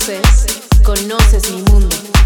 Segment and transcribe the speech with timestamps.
[0.00, 2.19] conoces, conoces mi mundo.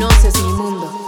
[0.00, 0.99] luminoso es mi mundo.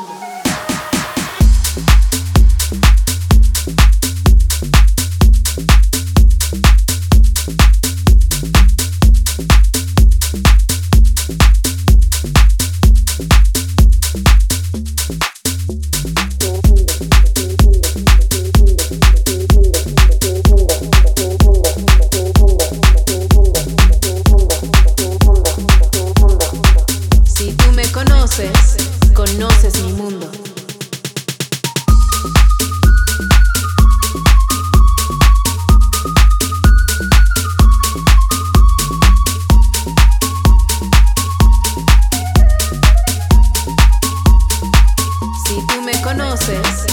[46.32, 46.91] conoces.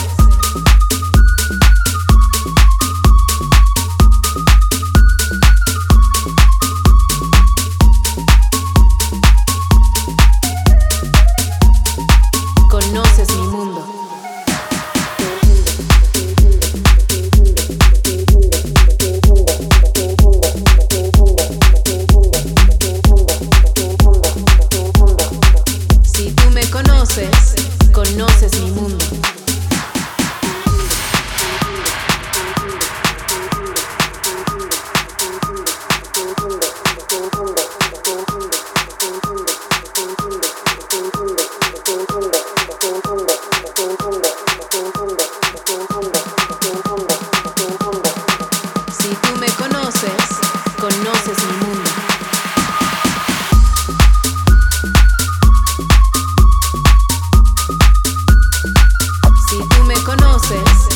[60.20, 60.88] Conoces,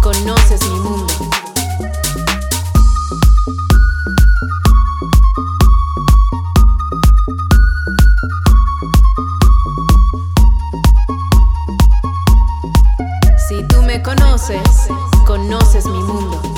[0.00, 1.14] conoces mi mundo.
[13.48, 14.60] Si tú me conoces,
[15.26, 16.57] conoces mi mundo.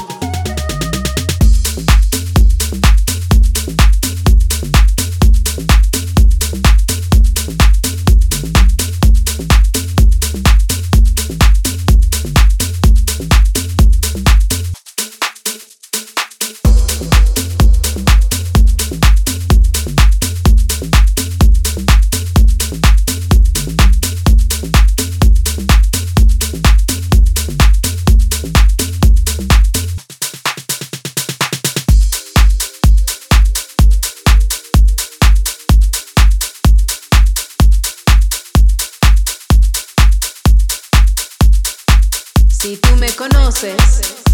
[42.61, 43.75] Si tú me conoces,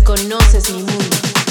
[0.05, 1.46] conoces mi mundo.